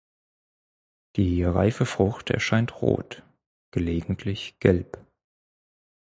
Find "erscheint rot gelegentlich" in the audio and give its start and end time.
2.31-4.57